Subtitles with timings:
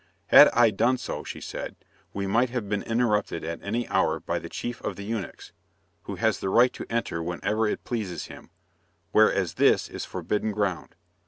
[0.29, 1.75] "Had I done so," she said,
[2.11, 5.51] "we might have been interrupted at any hour by the chief of the eunuchs,
[6.05, 8.49] who has the right to enter whenever it pleases him,
[9.11, 10.95] whereas this is forbidden ground.